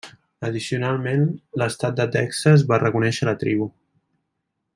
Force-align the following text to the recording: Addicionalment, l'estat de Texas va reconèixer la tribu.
Addicionalment, 0.47 1.27
l'estat 1.63 1.99
de 2.01 2.07
Texas 2.17 2.67
va 2.73 2.83
reconèixer 2.87 3.29
la 3.31 3.37
tribu. 3.45 3.71